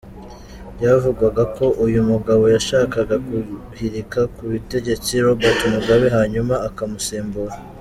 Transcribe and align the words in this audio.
Byavugwaga 0.75 1.43
ko 1.57 1.65
uyu 1.85 2.01
mugabo 2.11 2.43
yashakaga 2.55 3.15
guhirika 3.27 4.19
ku 4.33 4.41
butegetsi 4.51 5.11
Robert 5.25 5.59
Mugabe 5.75 6.05
hanyuma 6.17 6.55
akamusimbura. 6.69 7.55